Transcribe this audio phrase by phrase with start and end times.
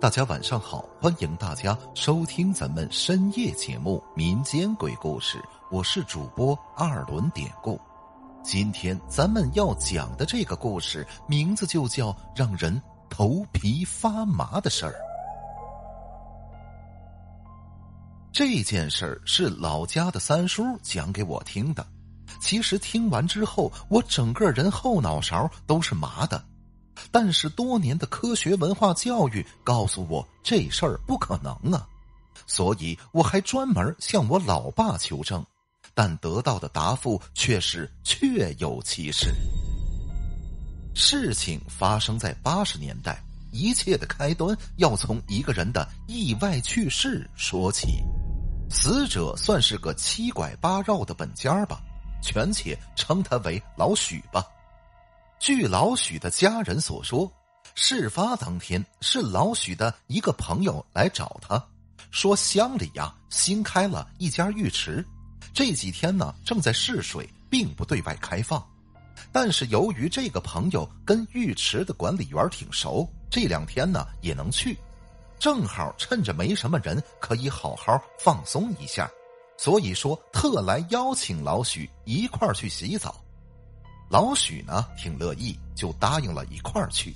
[0.00, 5.38] 大家晚上好，欢迎大家收听咱们深夜节目《民间鬼故事》，
[5.72, 7.80] 我是主播二轮典故。
[8.44, 12.80] 今天咱们要讲的这个故事，名字就叫让人
[13.10, 14.94] 头皮发麻的事儿。
[18.30, 21.84] 这件事儿是老家的三叔讲给我听的，
[22.40, 26.40] 其实听完之后，我整个人后脑勺都是麻的。
[27.10, 31.86] 但是多年的科学文化教育告诉我这事儿不可能啊，
[32.46, 35.44] 所以我还专门向我老爸求证，
[35.94, 39.34] 但得到的答复却是确有其事。
[40.94, 43.22] 事情发生在八十年代，
[43.52, 48.02] 一切的开端要从一个人的意外去世说起。
[48.70, 51.80] 死者算是个七拐八绕的本家吧，
[52.22, 54.44] 权且称他为老许吧。
[55.38, 57.30] 据老许的家人所说，
[57.74, 61.64] 事发当天是老许的一个朋友来找他，
[62.10, 65.04] 说乡里呀新开了一家浴池，
[65.54, 68.64] 这几天呢正在试水，并不对外开放。
[69.30, 74.76] 但是由于这个朋友跟浴池的管理员挺熟，这两天呢也能去，
[75.38, 79.08] 正好趁着没什么人，可以好好放松一下，
[79.56, 83.22] 所以说特来邀请老许一块儿去洗澡。
[84.08, 87.14] 老许呢挺乐意，就答应了一块儿去，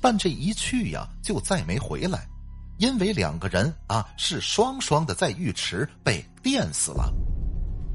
[0.00, 2.26] 但这一去呀就再没回来，
[2.78, 7.12] 因为两个人啊是双双的在浴池被电死了，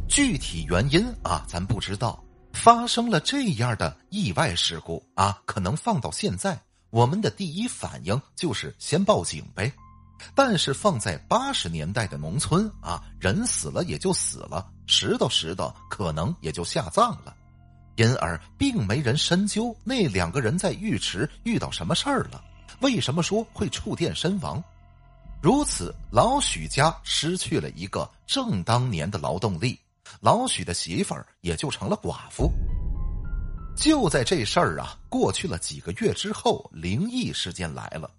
[0.08, 2.22] 具体原因啊咱不知道。
[2.54, 6.58] 发生了这样的意外事故啊，可能放到现在，
[6.90, 9.70] 我们的第一反应就是先报警呗。
[10.34, 17.36] 但是放在八十年代的农村啊，人死了也就死了，拾掇拾掇，可能也就下葬了。
[17.96, 22.44] 因而，并没人深究那两个人在浴池遇到什么事儿了，
[22.82, 24.64] 为什么说会触电身亡？
[25.42, 29.80] 如此，老许家失去了一个正当年的劳动力，
[30.20, 32.52] 老许的媳妇儿也就成了寡妇。
[33.78, 38.10] 就在这事儿啊过去了几个月之后，灵异事件来了。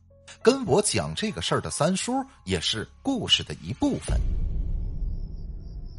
[0.42, 4.20] 跟我讲这个事儿的三叔也是故事的一部分。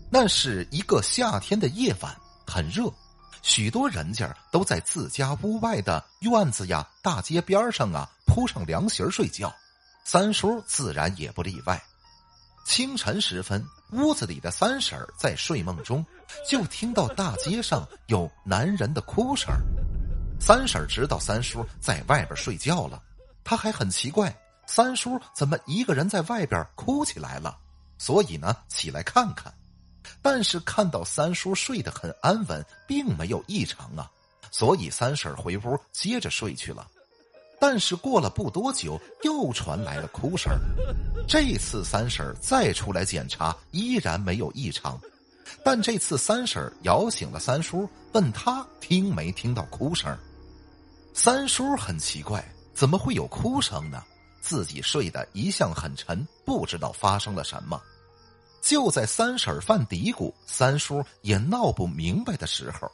[0.09, 2.16] 那是一个夏天的夜晚，
[2.46, 2.91] 很热。
[3.47, 9.56] 许多人家都在自家屋外的院子呀、大街边上啊铺上凉席睡觉，
[10.03, 11.81] 三叔自然也不例外。
[12.66, 16.06] 清晨时分，屋子里的三婶在睡梦中，
[16.46, 19.50] 就听到大街上有男人的哭声。
[20.41, 23.02] 三婶知道三叔在外边睡觉了，
[23.46, 27.58] 他还很奇怪，三叔怎么一个人在外边哭起来了，
[27.97, 29.53] 所以呢，起来看看。
[30.22, 34.09] 但是看到三叔睡得很安稳，并没有异常啊，
[34.51, 36.88] 所以三婶回屋接着睡去了。
[37.59, 40.53] 但是过了不多久，又传来了哭声。
[41.28, 45.00] 这次三婶再出来检查，依然没有异常。
[45.63, 50.16] 但这次三婶摇醒了三叔，问他听没听到哭声。
[51.13, 54.03] 三叔很奇怪，怎么会有哭声呢？
[54.40, 57.81] 自己睡得一向很沉，不知道发生了什么。
[58.67, 62.91] 就在三婶犯嘀咕，三叔也闹不明白的时候，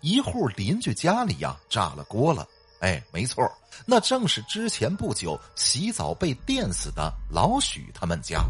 [0.00, 2.44] 一户邻居家里呀炸了锅了。
[2.80, 3.48] 哎，没错，
[3.86, 8.44] 那正是之前不久洗澡被电死的老许他们家。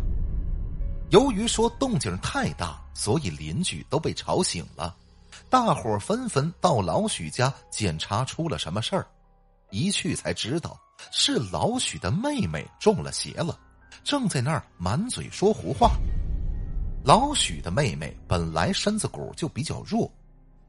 [1.11, 4.97] 由于说动静太大，所以邻居都被吵醒了，
[5.51, 9.07] 大伙纷纷到老许家检查出了什么事儿。
[9.69, 13.61] 一去才知道是老许的妹妹中了邪了，
[14.03, 15.91] 正在那儿满嘴说胡话。
[17.05, 20.09] 老许的妹妹本来身子骨就比较弱，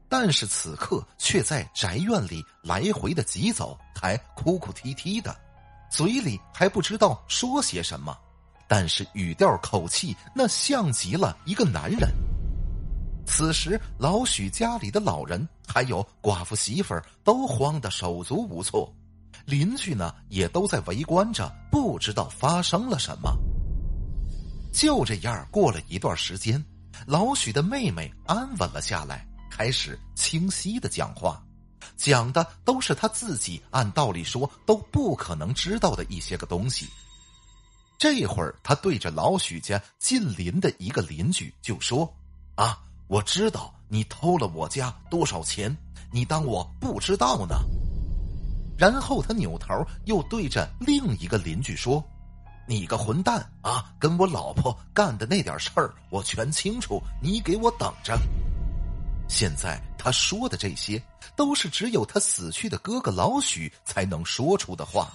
[0.08, 5.34] 但是此刻却在宅院里来回的疾走，还哭哭啼啼的，
[5.88, 8.16] 嘴里还不知道说些什么，
[8.66, 12.10] 但是语调口气那像极了一个男人。
[13.24, 18.92] 此时，老许家里的老人还有寡妇媳妇儿都慌得手足无措，
[19.44, 23.38] 邻居呢也都在围观着，不知道发生了什么。
[24.74, 26.62] 就这样过了一段时间，
[27.06, 31.40] 老许的妹妹安稳了下来，开始清晰的讲话，
[31.96, 36.88] 讲的都是他自己按道理说都不可能知道的一些个东西。
[37.96, 42.12] 这会儿，他对着老许家近邻的一个邻居就说
[42.56, 45.74] ：“啊，我知道你偷了我家多少钱，
[46.10, 47.54] 你当我不知道呢？”
[48.76, 52.04] 然后他扭头又对着另一个邻居说。
[52.66, 53.92] 你个混蛋啊！
[53.98, 57.02] 跟我老婆干的那点事儿，我全清楚。
[57.22, 58.18] 你给我等着！
[59.28, 61.02] 现在他说的这些，
[61.36, 65.12] 都是只有他死去的哥哥老许才能说出的话。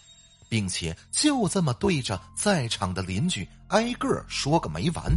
[0.49, 5.15] 并且就这么对着在场的邻居挨个说个没完。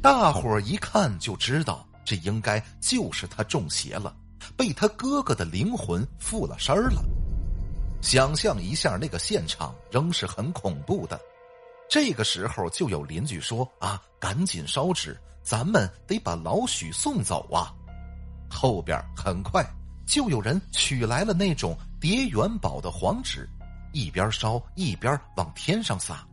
[0.00, 4.14] 大伙儿一看就知道，这应该就是他中邪了，
[4.56, 7.04] 被他哥哥的灵魂附了身了。
[8.00, 11.20] 想象一下那个现场，仍是很恐怖的。
[11.88, 17.74] 这个时候，就有邻居说：“啊，赶紧烧纸，咱们得把老许送走啊！”
[18.48, 19.64] 后边很快
[20.06, 23.48] 就有人取来了那种叠元宝的黄纸，
[23.92, 26.24] 一边烧一边往天上撒。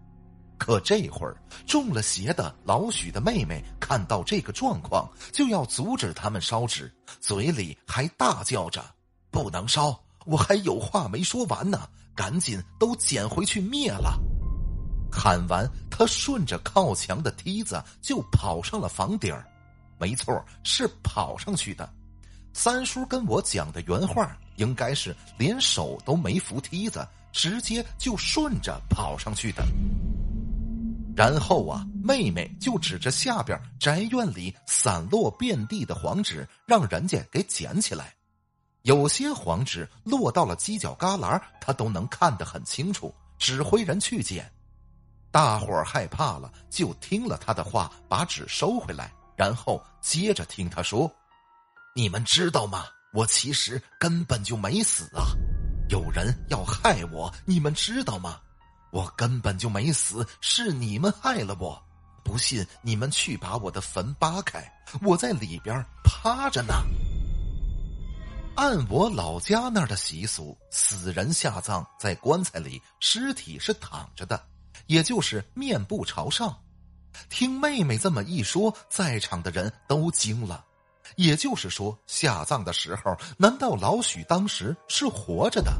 [0.60, 8.83] 可这会儿中了邪的老许的妹妹看到这个状况，就要阻止他们烧纸，嘴里还大叫着
[9.31, 10.00] ：“不能烧！
[10.25, 11.87] 我还有话没说完呢！
[12.15, 14.19] 赶紧都捡回去灭了！”
[15.11, 19.45] 喊完，他顺着靠墙的梯子就跑上了房顶儿。
[19.99, 21.87] 没错，是跑上去的。
[22.51, 29.63] 三叔跟我讲的原话应该是连手都没扶梯子，直接就顺着跑上去的。
[31.15, 38.12] 然后啊，妹妹就指着下边宅院里散落遍地的黄纸，让人家给捡起来。
[38.83, 44.51] 有些黄纸落到了犄角旮旯，他都能看得很清楚，指挥人去捡。
[45.31, 51.09] 大伙儿害怕了，就听了他的话，把纸收回来，然后接着听他说
[51.95, 52.85] ：“你们知道吗？
[53.13, 55.31] 我其实根本就没死啊！
[55.89, 58.38] 有人要害我，你们知道吗？”
[58.91, 61.81] 我根本就没死，是你们害了我。
[62.21, 64.62] 不信你们去把我的坟扒开，
[65.01, 66.74] 我在里边趴着呢。
[68.55, 74.39] 按我老家那儿的习俗，死人下葬在棺材里，尸体是躺着的，
[74.85, 76.55] 也就是面部朝上。
[77.29, 80.63] 听妹妹这么一说，在场的人都惊了。
[81.15, 85.73] 也就是说，下葬的时候，难道老许当时是活着的？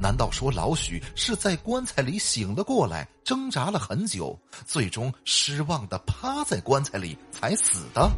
[0.00, 4.36] 难道说老许是在棺材里醒了过来，挣扎了很久，
[4.66, 8.10] 最终失望的趴在棺材里才死的？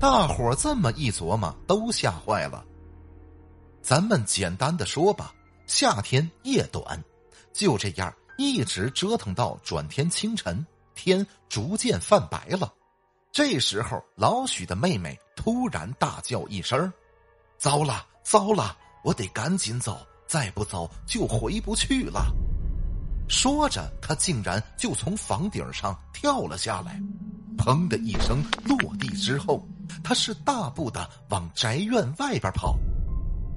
[0.00, 2.64] 大伙这么一琢磨，都吓坏了。
[3.84, 5.34] 咱们简单的说吧，
[5.66, 7.04] 夏天夜短，
[7.52, 12.72] 就这样一直折腾到转天清晨，天逐渐泛白了。
[13.30, 16.90] 这时候，老许的妹妹突然大叫一声
[17.60, 18.74] ：“糟了，糟了！
[19.02, 22.34] 我得赶紧走。”再不走就回不去了。
[23.28, 26.98] 说着，他竟然就从房顶上跳了下来，
[27.58, 29.68] 砰的一声落地之后，
[30.02, 32.78] 他是大步的往宅院外边跑。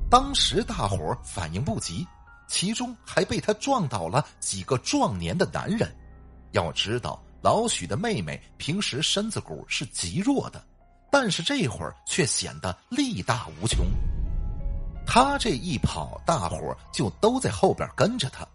[0.09, 2.07] 当时大伙反应不及，
[2.47, 5.93] 其中还被他撞倒了几个壮年的男人。
[6.51, 10.65] 要知道，老许的妹妹平时身子骨是极弱的，
[11.11, 13.85] 但是这会儿却显得力大无穷。
[15.05, 18.47] 他这一跑，大伙就都在后边跟着他。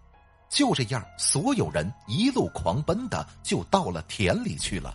[0.49, 4.95] 就这样，所有人一路狂奔的就到了田里去了。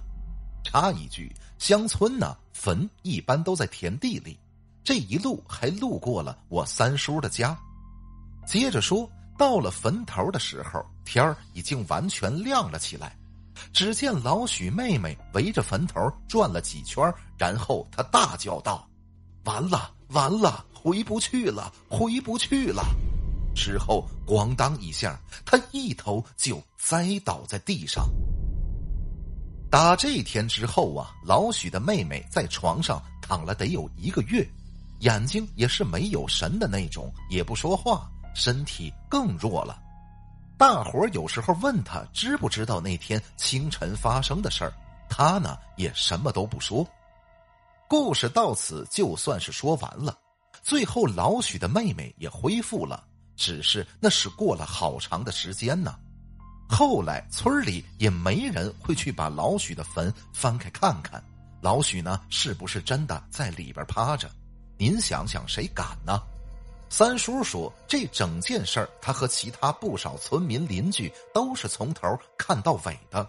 [0.64, 4.40] 插一句，乡村呢，坟一般都在田地里。
[4.88, 7.54] 这一路还路过了我三叔的家。
[8.46, 9.06] 接着说，
[9.38, 13.14] 到了坟头的时候，天儿已经完全亮了起来。
[13.74, 17.04] 只见老许妹妹围着坟头转了几圈，
[17.38, 18.88] 然后她大叫道
[19.44, 22.82] ：“完了，完了！”回不去了，回不去了。
[23.54, 28.10] 之后，咣当一下，他一头就栽倒在地上。
[29.70, 34.50] 打这天之后啊，老许的妹妹在床上躺了得有一个月，
[35.00, 39.80] 眼睛也是没有神的那种，也不说话，身体更弱了。
[40.58, 44.74] 大伙儿有时候问他知不知道那天清晨发生的事儿，
[45.08, 46.88] 他呢也什么都不说。
[47.88, 50.18] 故事到此就算是说完了。
[50.64, 55.96] 最后，老许的妹妹也恢复了，只是那是过了好长的时间呢。
[56.68, 61.24] 后来村里也没人会去把老许的坟翻开看看，
[61.62, 64.30] 老许呢是不是真的在里边趴着？
[64.78, 66.22] 您想想，谁敢呢？
[66.90, 72.08] 三叔说，这整件事儿，他和其他不少村民邻居都是从头
[72.38, 73.28] 看到尾的。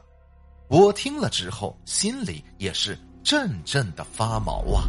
[0.69, 4.85] 我听了之后，心里也是阵阵的发毛啊。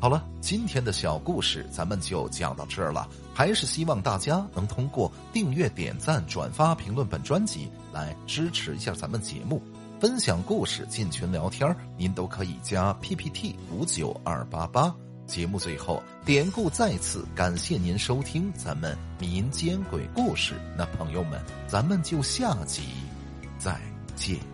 [0.00, 3.08] 好了，今天的小故事咱们就讲到这儿了。
[3.34, 9.62] 还是希望大家能通过订阅、点赞、转发、评论本专辑来支持一下咱们节目，
[10.02, 14.92] 分享故事、进群聊天您都可以加 PPT 五九二八八。
[15.28, 20.54] 节目最后，典故再次感谢您收听咱们民间鬼故事。
[20.76, 22.82] 那朋友们，咱们就下集
[23.60, 23.80] 再
[24.16, 24.51] 见。